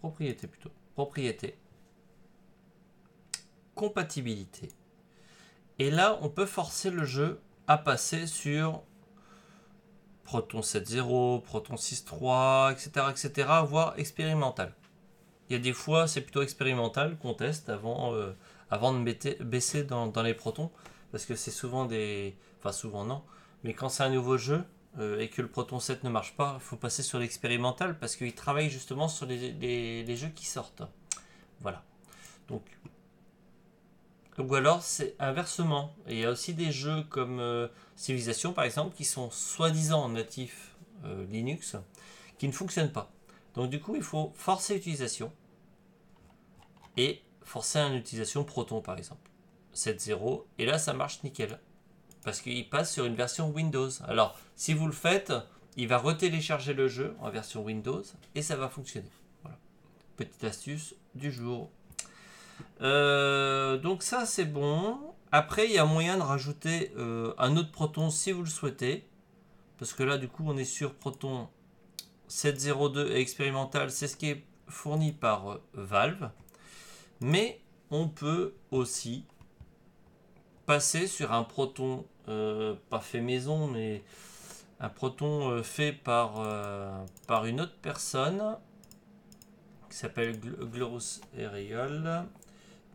propriété 0.00 0.46
plutôt. 0.46 0.70
Propriété. 0.94 1.58
Compatibilité. 3.74 4.68
Et 5.78 5.90
là, 5.90 6.18
on 6.22 6.28
peut 6.28 6.46
forcer 6.46 6.90
le 6.90 7.04
jeu 7.04 7.40
à 7.66 7.76
passer 7.76 8.26
sur 8.26 8.82
Proton 10.24 10.60
7.0, 10.60 11.42
Proton 11.42 11.74
6.3, 11.74 12.72
etc., 12.72 13.06
etc., 13.10 13.48
voire 13.66 13.94
expérimental. 13.98 14.74
Il 15.48 15.52
y 15.52 15.56
a 15.56 15.62
des 15.62 15.72
fois, 15.72 16.08
c'est 16.08 16.22
plutôt 16.22 16.42
expérimental 16.42 17.16
qu'on 17.18 17.34
teste 17.34 17.68
avant, 17.68 18.14
euh, 18.14 18.32
avant 18.70 18.92
de 18.92 19.42
baisser 19.42 19.84
dans, 19.84 20.12
les 20.22 20.34
protons, 20.34 20.70
parce 21.12 21.24
que 21.24 21.34
c'est 21.34 21.50
souvent 21.50 21.84
des... 21.84 22.36
Enfin, 22.58 22.72
souvent 22.72 23.04
non, 23.04 23.22
mais 23.64 23.74
quand 23.74 23.88
c'est 23.88 24.02
un 24.02 24.10
nouveau 24.10 24.36
jeu 24.36 24.64
euh, 24.98 25.20
et 25.20 25.28
que 25.28 25.42
le 25.42 25.48
Proton 25.48 25.78
7 25.78 26.04
ne 26.04 26.10
marche 26.10 26.36
pas, 26.36 26.56
il 26.58 26.62
faut 26.62 26.76
passer 26.76 27.02
sur 27.02 27.18
l'expérimental, 27.18 27.98
parce 27.98 28.16
qu'il 28.16 28.34
travaille 28.34 28.70
justement 28.70 29.08
sur 29.08 29.26
les, 29.26 30.16
jeux 30.16 30.30
qui 30.34 30.46
sortent. 30.46 30.82
Voilà. 31.60 31.82
Donc, 32.48 32.62
ou 34.38 34.54
alors 34.54 34.82
c'est 34.82 35.14
inversement. 35.18 35.94
il 36.08 36.18
y 36.18 36.24
a 36.24 36.30
aussi 36.30 36.52
des 36.52 36.70
jeux 36.70 37.02
comme 37.08 37.40
euh, 37.40 37.68
Civilization 37.94 38.52
par 38.52 38.64
exemple 38.64 38.94
qui 38.94 39.06
sont 39.06 39.30
soi-disant 39.30 40.10
natifs 40.10 40.76
euh, 41.06 41.24
Linux 41.30 41.76
qui 42.38 42.46
ne 42.46 42.52
fonctionnent 42.52 42.92
pas. 42.92 43.10
Donc 43.54 43.70
du 43.70 43.80
coup 43.80 43.96
il 43.96 44.02
faut 44.02 44.32
forcer 44.36 44.74
l'utilisation 44.74 45.32
et 46.98 47.22
forcer 47.46 47.78
une 47.78 47.94
utilisation 47.94 48.44
Proton 48.44 48.82
par 48.82 48.98
exemple. 48.98 49.30
7.0 49.74 50.44
et 50.58 50.66
là 50.66 50.78
ça 50.78 50.92
marche 50.94 51.22
nickel 51.22 51.58
parce 52.24 52.40
qu'il 52.40 52.68
passe 52.68 52.92
sur 52.92 53.04
une 53.04 53.14
version 53.14 53.50
Windows. 53.50 53.88
Alors 54.06 54.38
si 54.56 54.74
vous 54.74 54.86
le 54.86 54.92
faites, 54.92 55.32
il 55.76 55.86
va 55.86 55.98
retélécharger 55.98 56.74
le 56.74 56.88
jeu 56.88 57.14
en 57.20 57.30
version 57.30 57.62
Windows 57.62 58.02
et 58.34 58.42
ça 58.42 58.56
va 58.56 58.68
fonctionner. 58.68 59.10
Voilà. 59.42 59.58
Petite 60.16 60.42
astuce 60.44 60.94
du 61.14 61.30
jour. 61.30 61.70
Euh, 62.82 63.78
donc 63.78 64.02
ça 64.02 64.26
c'est 64.26 64.46
bon. 64.46 64.98
Après 65.30 65.66
il 65.66 65.72
y 65.72 65.78
a 65.78 65.84
moyen 65.84 66.16
de 66.16 66.22
rajouter 66.22 66.92
euh, 66.96 67.32
un 67.38 67.56
autre 67.56 67.70
proton 67.70 68.10
si 68.10 68.32
vous 68.32 68.42
le 68.42 68.50
souhaitez. 68.50 69.06
Parce 69.78 69.92
que 69.92 70.02
là 70.02 70.18
du 70.18 70.26
coup 70.26 70.44
on 70.46 70.56
est 70.56 70.64
sur 70.64 70.94
proton 70.94 71.48
702 72.28 73.12
et 73.12 73.20
expérimental. 73.20 73.90
C'est 73.90 74.08
ce 74.08 74.16
qui 74.16 74.30
est 74.30 74.44
fourni 74.68 75.12
par 75.12 75.52
euh, 75.52 75.62
Valve. 75.74 76.30
Mais 77.20 77.60
on 77.90 78.08
peut 78.08 78.54
aussi 78.70 79.24
passer 80.66 81.06
sur 81.06 81.32
un 81.32 81.44
proton 81.44 82.04
pas 82.26 83.00
fait 83.00 83.20
maison 83.20 83.68
mais 83.68 84.02
un 84.80 84.88
proton 84.88 85.62
fait 85.62 85.92
par, 85.92 86.42
par 87.28 87.46
une 87.46 87.60
autre 87.60 87.76
personne 87.80 88.56
qui 89.88 89.96
s'appelle 89.96 90.38
Glorus 90.40 91.20
Eriol 91.38 92.26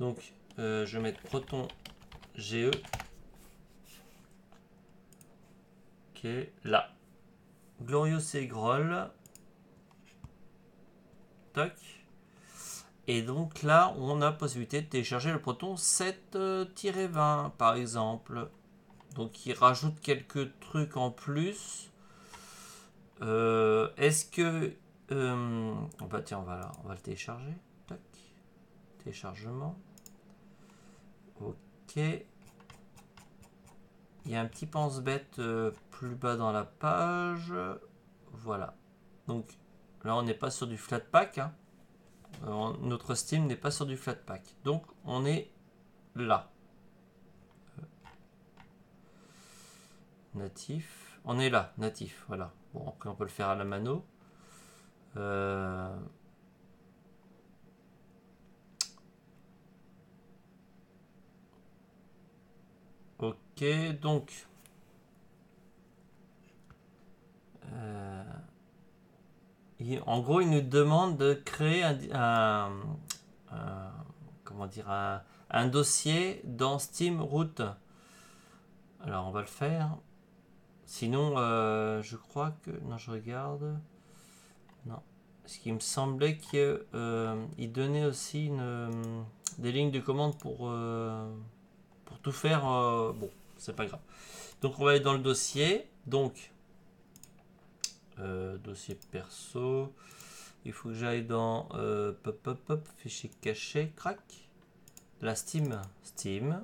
donc, 0.01 0.33
euh, 0.57 0.83
je 0.87 0.97
vais 0.97 1.03
mettre 1.03 1.21
Proton 1.21 1.67
GE. 2.35 2.71
Ok, 6.09 6.27
là. 6.63 6.89
Glorious 7.83 8.35
et 8.35 8.47
Groll. 8.47 9.11
Toc. 11.53 11.71
Et 13.13 13.21
donc 13.21 13.61
là, 13.61 13.93
on 13.97 14.21
a 14.21 14.31
possibilité 14.31 14.81
de 14.81 14.87
télécharger 14.87 15.33
le 15.33 15.41
Proton 15.41 15.75
7-20 15.75 17.51
par 17.57 17.75
exemple. 17.75 18.49
Donc 19.15 19.45
il 19.45 19.51
rajoute 19.51 19.99
quelques 19.99 20.57
trucs 20.61 20.95
en 20.95 21.11
plus. 21.11 21.91
Euh, 23.21 23.89
est-ce 23.97 24.23
que... 24.23 24.73
Euh, 25.11 25.75
bah 26.09 26.21
tiens, 26.21 26.39
on 26.39 26.43
va, 26.43 26.71
on 26.81 26.87
va 26.87 26.93
le 26.93 27.01
télécharger. 27.01 27.53
Tac. 27.85 27.99
Téléchargement. 28.99 29.77
Ok. 31.41 31.97
Il 31.97 32.23
y 34.31 34.37
a 34.37 34.39
un 34.39 34.45
petit 34.45 34.67
pense-bête 34.67 35.37
euh, 35.39 35.71
plus 35.89 36.15
bas 36.15 36.37
dans 36.37 36.53
la 36.53 36.63
page. 36.63 37.53
Voilà. 38.31 38.77
Donc 39.27 39.57
là, 40.05 40.15
on 40.15 40.23
n'est 40.23 40.33
pas 40.33 40.49
sur 40.49 40.65
du 40.65 40.77
flat 40.77 41.01
pack. 41.01 41.39
Hein. 41.39 41.53
Euh, 42.45 42.73
notre 42.81 43.15
Steam 43.15 43.45
n'est 43.47 43.55
pas 43.55 43.71
sur 43.71 43.85
du 43.85 43.97
Flatpak. 43.97 44.41
Donc 44.63 44.83
on 45.05 45.25
est 45.25 45.49
là. 46.15 46.49
Euh, 47.79 47.83
natif. 50.35 51.19
On 51.25 51.39
est 51.39 51.49
là, 51.49 51.73
natif, 51.77 52.25
voilà. 52.27 52.51
Bon, 52.73 52.87
après 52.87 53.09
on 53.09 53.15
peut 53.15 53.25
le 53.25 53.29
faire 53.29 53.49
à 53.49 53.55
la 53.55 53.63
mano. 53.65 54.03
Euh, 55.17 55.95
ok, 63.19 63.99
donc 64.01 64.47
en 70.05 70.19
gros, 70.19 70.41
il 70.41 70.49
nous 70.49 70.61
demande 70.61 71.17
de 71.17 71.33
créer 71.33 71.83
un, 72.13 72.71
comment 74.43 74.67
dire, 74.67 74.89
un, 75.49 75.67
dossier 75.67 76.41
dans 76.43 76.79
Steam 76.79 77.21
Root. 77.21 77.61
Alors, 79.03 79.27
on 79.27 79.31
va 79.31 79.41
le 79.41 79.47
faire. 79.47 79.97
Sinon, 80.85 81.35
euh, 81.37 82.01
je 82.01 82.17
crois 82.17 82.51
que... 82.63 82.71
Non, 82.83 82.97
je 82.97 83.11
regarde. 83.11 83.79
Non. 84.85 84.99
Ce 85.45 85.57
qui 85.57 85.71
me 85.71 85.79
semblait 85.79 86.37
qu'il 86.37 86.79
euh, 86.93 87.45
donnait 87.59 88.05
aussi 88.05 88.47
une, 88.47 89.25
des 89.57 89.71
lignes 89.71 89.91
de 89.91 89.99
commande 89.99 90.37
pour, 90.37 90.69
euh, 90.69 91.31
pour 92.05 92.19
tout 92.19 92.31
faire. 92.31 92.61
bon, 92.63 93.29
c'est 93.57 93.75
pas 93.75 93.85
grave. 93.85 94.01
Donc, 94.61 94.79
on 94.79 94.85
va 94.85 94.91
aller 94.91 94.99
dans 94.99 95.13
le 95.13 95.19
dossier. 95.19 95.89
Donc, 96.05 96.51
euh, 98.19 98.57
dossier 98.57 98.97
perso. 99.11 99.93
Il 100.65 100.73
faut 100.73 100.89
que 100.89 100.95
j'aille 100.95 101.23
dans 101.23 101.69
euh, 101.73 102.13
pop, 102.23 102.41
pop, 102.41 102.59
pop, 102.65 102.87
fichier 102.97 103.31
caché, 103.41 103.93
crac. 103.95 104.19
La 105.21 105.35
Steam, 105.35 105.81
Steam. 106.03 106.63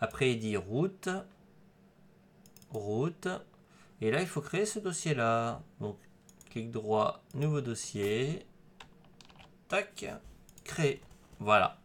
Après, 0.00 0.32
il 0.32 0.38
dit 0.38 0.56
route. 0.56 1.08
Route. 2.70 3.28
Et 4.00 4.10
là, 4.10 4.20
il 4.20 4.26
faut 4.26 4.40
créer 4.40 4.66
ce 4.66 4.78
dossier-là. 4.78 5.62
Donc, 5.80 5.98
clic 6.50 6.70
droit, 6.70 7.22
nouveau 7.34 7.60
dossier. 7.60 8.46
Tac. 9.68 10.06
Créer. 10.64 11.00
Voilà. 11.38 11.78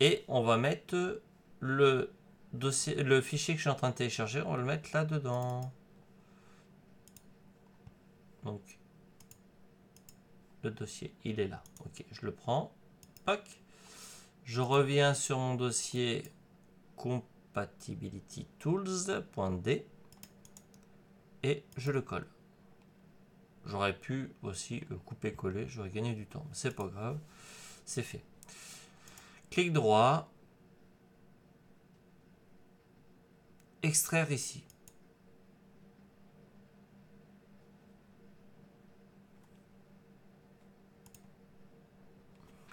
Et 0.00 0.24
on 0.28 0.42
va 0.42 0.56
mettre 0.56 1.20
le 1.60 2.10
dossier, 2.52 2.94
le 3.02 3.20
fichier 3.20 3.54
que 3.54 3.58
je 3.58 3.62
suis 3.62 3.70
en 3.70 3.74
train 3.74 3.90
de 3.90 3.94
télécharger, 3.94 4.42
on 4.42 4.52
va 4.52 4.56
le 4.56 4.64
mettre 4.64 4.90
là-dedans. 4.94 5.72
Donc, 8.44 8.78
le 10.62 10.70
dossier, 10.70 11.14
il 11.24 11.40
est 11.40 11.48
là. 11.48 11.62
Ok, 11.84 12.04
je 12.10 12.26
le 12.26 12.32
prends. 12.32 12.72
Je 14.44 14.60
reviens 14.60 15.14
sur 15.14 15.38
mon 15.38 15.54
dossier 15.54 16.24
compatibility 16.96 18.46
tools.d 18.58 19.86
et 21.42 21.64
je 21.76 21.92
le 21.92 22.02
colle. 22.02 22.26
J'aurais 23.66 23.96
pu 23.96 24.32
aussi 24.42 24.82
couper-coller, 25.04 25.68
j'aurais 25.68 25.90
gagné 25.90 26.14
du 26.14 26.26
temps. 26.26 26.46
C'est 26.52 26.74
pas 26.74 26.86
grave, 26.88 27.18
c'est 27.84 28.02
fait. 28.02 28.24
Clic 29.50 29.72
droit, 29.72 30.28
extraire 33.82 34.32
ici. 34.32 34.64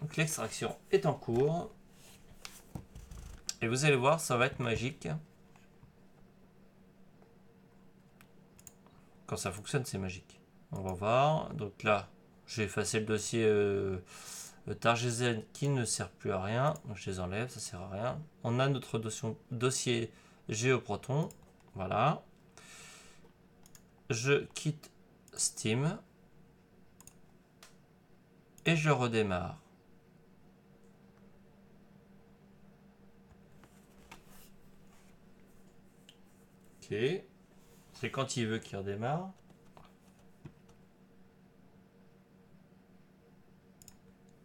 Donc 0.01 0.15
l'extraction 0.15 0.75
est 0.91 1.05
en 1.05 1.13
cours. 1.13 1.71
Et 3.61 3.67
vous 3.67 3.85
allez 3.85 3.95
voir, 3.95 4.19
ça 4.19 4.37
va 4.37 4.45
être 4.45 4.59
magique. 4.59 5.07
Quand 9.25 9.37
ça 9.37 9.51
fonctionne, 9.51 9.83
c'est 9.85 9.97
magique. 9.97 10.39
On 10.71 10.81
va 10.81 10.93
voir. 10.93 11.53
Donc 11.53 11.83
là, 11.83 12.09
j'ai 12.45 12.63
effacé 12.63 12.99
le 12.99 13.05
dossier 13.05 13.43
euh, 13.45 13.97
qui 15.53 15.69
ne 15.69 15.85
sert 15.85 16.09
plus 16.09 16.31
à 16.31 16.41
rien. 16.41 16.73
Donc 16.85 16.97
je 16.97 17.09
les 17.09 17.19
enlève, 17.19 17.49
ça 17.49 17.59
sert 17.59 17.81
à 17.81 17.89
rien. 17.89 18.21
On 18.43 18.59
a 18.59 18.69
notre 18.69 18.99
dossier, 18.99 19.35
dossier 19.51 20.11
GeoProton. 20.49 21.29
Voilà. 21.75 22.23
Je 24.09 24.45
quitte 24.53 24.91
Steam. 25.33 25.97
Et 28.65 28.75
je 28.75 28.89
redémarre. 28.89 29.57
C'est 36.89 38.11
quand 38.11 38.37
il 38.37 38.47
veut 38.47 38.59
qu'il 38.59 38.77
redémarre. 38.77 39.33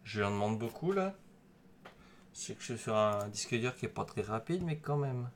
Je 0.03 0.19
lui 0.19 0.25
en 0.25 0.31
demande 0.31 0.59
beaucoup 0.59 0.91
là. 0.91 1.15
Sais 2.33 2.55
que 2.55 2.61
je 2.61 2.73
suis 2.73 2.77
sur 2.77 2.95
un 2.95 3.29
disque 3.29 3.55
dur 3.55 3.75
qui 3.75 3.85
est 3.85 3.89
pas 3.89 4.05
très 4.05 4.21
rapide, 4.21 4.63
mais 4.63 4.77
quand 4.77 4.97
même. 4.97 5.29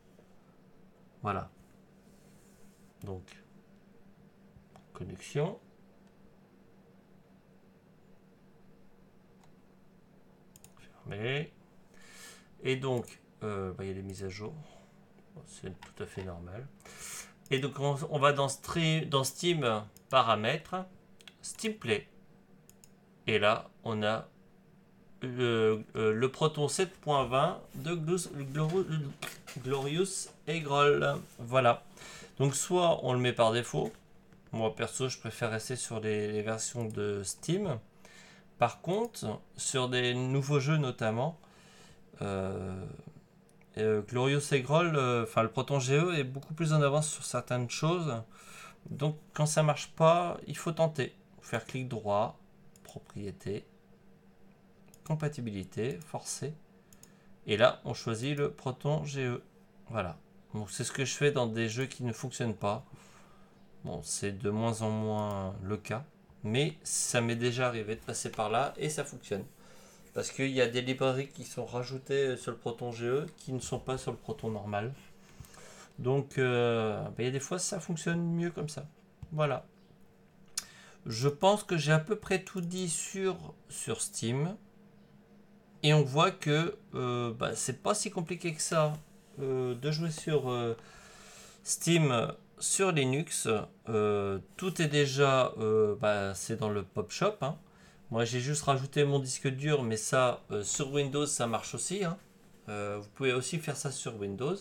Voilà. 1.22 1.50
Donc, 3.04 3.24
connexion. 4.93 5.60
Fermé. 10.80 11.54
Et 12.63 12.76
donc, 12.76 13.22
euh, 13.43 13.72
bah, 13.74 13.86
il 13.86 13.88
y 13.88 13.91
a 13.91 13.93
les 13.93 14.04
mises 14.04 14.24
à 14.24 14.30
jour. 14.30 14.76
C'est 15.45 15.73
tout 15.80 16.04
à 16.04 16.06
fait 16.06 16.23
normal. 16.23 16.67
Et 17.50 17.60
donc 17.60 17.80
on, 17.80 18.19
va 18.19 18.34
dans, 18.34 18.47
dans 19.08 19.23
Steam 19.23 19.84
paramètres, 20.10 20.86
Steam 21.41 21.73
Play. 21.73 22.08
Et 23.26 23.39
là, 23.39 23.69
on 23.84 24.04
a 24.04 24.28
le, 25.21 25.84
euh, 25.95 26.13
le 26.13 26.32
Proton 26.32 26.67
7.20 26.67 27.56
de 27.76 27.95
Glorious 29.63 30.30
et 30.47 30.60
Groll. 30.62 31.15
Voilà. 31.39 31.84
Donc 32.39 32.56
soit 32.56 33.04
on 33.04 33.13
le 33.13 33.19
met 33.19 33.34
par 33.34 33.52
défaut. 33.52 33.91
Moi 34.52 34.73
perso, 34.76 35.10
je 35.10 35.17
préfère 35.17 35.52
rester 35.52 35.76
sur 35.76 36.00
les 36.00 36.41
versions 36.41 36.86
de 36.86 37.21
Steam. 37.23 37.80
Par 38.60 38.82
contre, 38.82 39.39
sur 39.56 39.89
des 39.89 40.13
nouveaux 40.13 40.60
jeux 40.60 40.78
notamment, 40.78 41.38
euh, 42.21 42.86
euh, 43.79 44.01
Glorious 44.01 44.53
Egrol, 44.53 44.95
euh, 44.95 45.23
enfin 45.23 45.43
le 45.43 45.49
Proton 45.49 45.79
GE 45.79 46.17
est 46.17 46.23
beaucoup 46.23 46.53
plus 46.53 46.73
en 46.73 46.81
avance 46.81 47.09
sur 47.09 47.23
certaines 47.23 47.69
choses. 47.69 48.21
Donc 48.89 49.17
quand 49.33 49.45
ça 49.45 49.63
marche 49.63 49.91
pas, 49.95 50.37
il 50.47 50.57
faut 50.57 50.71
tenter. 50.71 51.13
Faire 51.41 51.65
clic 51.65 51.87
droit, 51.87 52.39
propriété, 52.83 53.65
compatibilité, 55.05 55.99
forcer. 56.05 56.53
Et 57.45 57.55
là, 57.57 57.81
on 57.85 57.93
choisit 57.93 58.37
le 58.37 58.51
Proton 58.51 59.03
GE. 59.05 59.39
Voilà. 59.89 60.17
Donc 60.53 60.69
c'est 60.71 60.83
ce 60.83 60.91
que 60.91 61.05
je 61.05 61.13
fais 61.13 61.31
dans 61.31 61.47
des 61.47 61.69
jeux 61.69 61.85
qui 61.85 62.03
ne 62.03 62.13
fonctionnent 62.13 62.55
pas. 62.55 62.85
Bon, 63.85 64.01
c'est 64.03 64.37
de 64.37 64.49
moins 64.49 64.81
en 64.81 64.89
moins 64.89 65.55
le 65.63 65.77
cas. 65.77 66.03
Mais 66.43 66.77
ça 66.83 67.21
m'est 67.21 67.35
déjà 67.35 67.67
arrivé 67.67 67.95
de 67.95 68.01
passer 68.01 68.31
par 68.31 68.49
là 68.49 68.73
et 68.77 68.89
ça 68.89 69.03
fonctionne. 69.03 69.43
Parce 70.17 70.32
qu'il 70.32 70.49
y 70.49 70.62
a 70.62 70.67
des 70.67 70.82
librairies 70.82 71.27
qui 71.27 71.43
sont 71.43 71.63
rajoutées 71.63 72.38
sur 72.38 72.49
le 72.49 72.58
Proton 72.58 72.91
GE 72.91 73.27
qui 73.38 73.53
ne 73.53 73.60
sont 73.60 73.77
pas 73.77 73.99
sur 73.99 74.10
le 74.10 74.17
Proton 74.17 74.49
normal. 74.49 74.91
Donc 75.99 76.39
euh, 76.39 76.99
bah, 77.03 77.13
il 77.19 77.25
y 77.25 77.27
a 77.27 77.32
des 77.32 77.39
fois 77.39 77.60
ça 77.60 77.80
fonctionne 77.80 78.23
mieux 78.34 78.49
comme 78.49 78.67
ça. 78.67 78.88
Voilà. 79.32 79.67
Je 81.06 81.27
pense 81.30 81.63
que 81.63 81.77
j'ai 81.77 81.91
à 81.91 81.99
peu 81.99 82.15
près 82.15 82.41
tout 82.41 82.62
dit 82.62 82.89
sur, 82.89 83.38
Steam. 83.69 84.56
Et 85.84 85.93
on 85.93 86.01
voit 86.01 86.32
que 86.32 86.75
euh, 86.95 87.32
bah, 87.32 87.56
c'est 87.56 87.84
pas 87.84 87.93
si 87.93 88.10
compliqué 88.10 88.56
que 88.56 88.62
ça 88.63 88.93
euh, 89.39 89.75
de 89.75 89.91
jouer 89.91 90.10
sur 90.10 90.51
Steam 91.63 92.34
sur 92.58 92.91
Linux. 92.91 93.47
tout 93.86 94.82
est 94.82 94.88
déjà 94.88 95.53
bah, 96.01 96.34
c'est 96.34 96.56
dans 96.56 96.71
le 96.71 96.82
Pop 96.82 97.12
Shop. 97.12 97.36
Hein. 97.41 97.56
Moi, 98.10 98.24
j'ai 98.24 98.39
juste 98.39 98.63
rajouté 98.63 99.04
mon 99.04 99.20
disque 99.20 99.50
dur, 99.50 99.84
mais 99.84 99.98
ça, 99.98 100.41
euh, 100.52 100.63
sur 100.63 100.93
Windows, 100.93 101.26
ça 101.26 101.46
marche 101.46 101.76
aussi. 101.76 102.06
Hein. 102.06 102.17
Euh, 102.70 103.00
vous 103.02 103.10
pouvez 103.10 103.34
aussi 103.34 103.60
faire 103.60 103.76
ça 103.76 103.91
sur 103.91 104.15
Windows. 104.15 104.56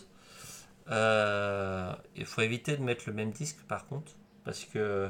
Euh, 0.89 1.93
il 2.17 2.25
faut 2.25 2.41
éviter 2.41 2.75
de 2.75 2.83
mettre 2.83 3.03
le 3.07 3.13
même 3.13 3.31
disque, 3.31 3.59
par 3.67 3.87
contre, 3.87 4.11
parce 4.43 4.65
que, 4.65 5.09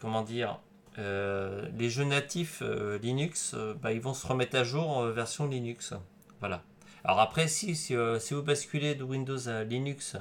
comment 0.00 0.22
dire, 0.22 0.58
les 0.96 1.90
jeux 1.90 2.04
natifs 2.04 2.62
Linux, 3.02 3.54
bah, 3.82 3.92
ils 3.92 4.00
vont 4.00 4.14
se 4.14 4.26
remettre 4.26 4.56
à 4.56 4.64
jour 4.64 4.88
en 4.88 5.10
version 5.10 5.46
Linux. 5.46 5.94
Voilà. 6.40 6.62
Alors 7.04 7.20
après, 7.20 7.48
si, 7.48 7.74
si, 7.76 7.94
vous 7.96 8.42
basculez 8.42 8.94
de 8.94 9.02
Windows 9.04 9.48
à 9.48 9.64
Linux, 9.64 10.16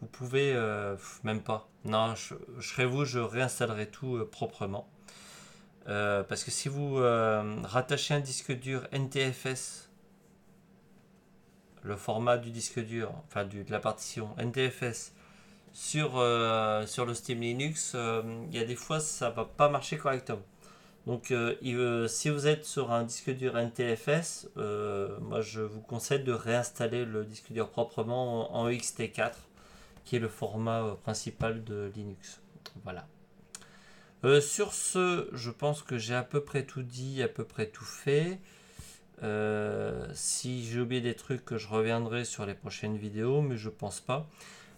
vous 0.00 0.08
pouvez, 0.08 0.54
même 1.22 1.42
pas. 1.42 1.68
Non, 1.84 2.14
je, 2.14 2.34
je 2.58 2.68
serai 2.68 2.86
vous, 2.86 3.04
je 3.04 3.18
réinstallerai 3.18 3.90
tout 3.90 4.26
proprement. 4.32 4.88
Euh, 5.88 6.24
parce 6.24 6.42
que 6.42 6.50
si 6.50 6.68
vous 6.68 6.98
euh, 6.98 7.60
rattachez 7.62 8.14
un 8.14 8.20
disque 8.20 8.52
dur 8.52 8.86
NTFS, 8.92 9.88
le 11.82 11.96
format 11.96 12.38
du 12.38 12.50
disque 12.50 12.80
dur, 12.80 13.12
enfin 13.26 13.44
de 13.44 13.64
la 13.68 13.78
partition 13.78 14.34
NTFS, 14.38 15.12
sur, 15.72 16.16
euh, 16.16 16.86
sur 16.86 17.04
le 17.06 17.14
Steam 17.14 17.40
Linux, 17.40 17.94
il 17.94 18.56
y 18.56 18.58
a 18.58 18.64
des 18.64 18.74
fois 18.74 18.98
ça 18.98 19.30
va 19.30 19.44
pas 19.44 19.68
marcher 19.68 19.98
correctement. 19.98 20.42
Donc 21.06 21.32
si 22.08 22.30
vous 22.30 22.46
êtes 22.48 22.64
sur 22.64 22.90
un 22.90 23.04
disque 23.04 23.30
dur 23.30 23.56
NTFS, 23.56 24.48
moi 24.56 25.40
je 25.40 25.60
vous 25.60 25.80
conseille 25.80 26.24
de 26.24 26.32
réinstaller 26.32 27.04
le 27.04 27.24
disque 27.24 27.52
dur 27.52 27.70
proprement 27.70 28.52
en, 28.56 28.64
en 28.64 28.70
XT4, 28.70 29.34
qui 30.04 30.16
est 30.16 30.20
le 30.20 30.28
format 30.28 30.96
principal 31.04 31.62
de 31.62 31.92
Linux. 31.94 32.40
Voilà. 32.82 33.06
Euh, 34.24 34.40
sur 34.40 34.72
ce, 34.72 35.28
je 35.32 35.50
pense 35.50 35.82
que 35.82 35.98
j'ai 35.98 36.14
à 36.14 36.22
peu 36.22 36.40
près 36.40 36.64
tout 36.64 36.82
dit, 36.82 37.22
à 37.22 37.28
peu 37.28 37.44
près 37.44 37.66
tout 37.66 37.84
fait. 37.84 38.38
Euh, 39.22 40.06
si 40.14 40.66
j'ai 40.66 40.80
oublié 40.80 41.00
des 41.00 41.14
trucs, 41.14 41.56
je 41.56 41.68
reviendrai 41.68 42.24
sur 42.24 42.46
les 42.46 42.54
prochaines 42.54 42.96
vidéos, 42.96 43.40
mais 43.42 43.56
je 43.56 43.68
pense 43.68 44.00
pas. 44.00 44.26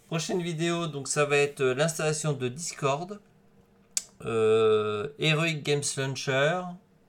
Prochaine 0.09 0.43
vidéo, 0.43 0.87
donc 0.87 1.09
ça 1.09 1.25
va 1.25 1.37
être 1.37 1.63
l'installation 1.63 2.33
de 2.33 2.49
Discord, 2.49 3.21
euh, 4.25 5.09
Heroic 5.19 5.63
Games 5.63 5.83
Launcher 5.97 6.63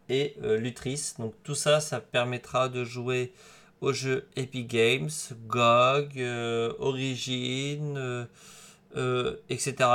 et 0.09 0.35
Lutris. 0.41 1.13
Donc 1.17 1.33
tout 1.43 1.55
ça, 1.55 1.79
ça 1.79 1.99
permettra 1.99 2.67
de 2.67 2.83
jouer 2.83 3.31
aux 3.81 3.93
jeux 3.93 4.27
Epic 4.35 4.67
Games, 4.67 5.09
GOG, 5.47 6.19
Origin 6.79 8.27
euh, 8.95 9.37
etc. 9.49 9.89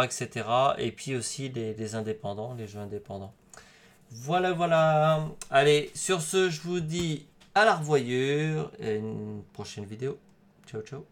Et 0.79 0.93
puis 0.93 1.17
aussi 1.17 1.49
les, 1.49 1.95
indépendants, 1.95 2.55
les 2.55 2.67
jeux 2.67 2.81
indépendants. 2.81 3.35
Voilà, 4.11 4.53
voilà. 4.53 5.29
Allez, 5.51 5.91
sur 5.95 6.23
ce, 6.23 6.51
je 6.51 6.61
vous 6.63 6.81
dis 6.81 7.27
à 7.55 7.65
la 7.65 7.77
revoyure 7.77 8.71
et 8.79 8.97
une 8.97 9.43
prochaine 9.53 9.85
vidéo. 9.85 10.19
Ciao, 10.67 10.83
ciao. 10.83 11.05